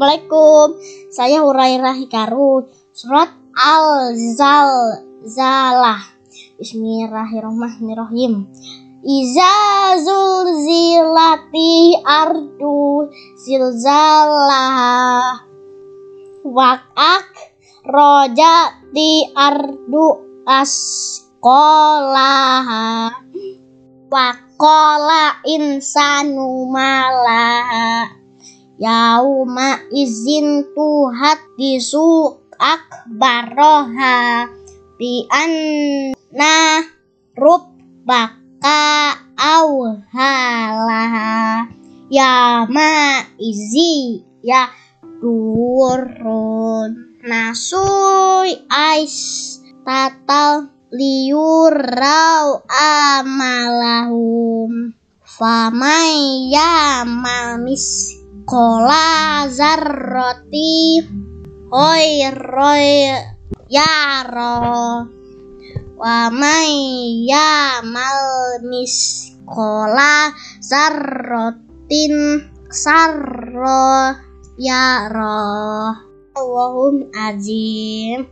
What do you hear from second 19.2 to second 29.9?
ardu askolaha Wakola insanu malaha Yauma